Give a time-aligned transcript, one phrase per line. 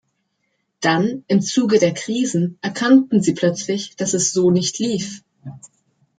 [0.79, 5.23] Dann, im Zuge der Krisen, erkannten Sie plötzlich, dass es so nicht lief.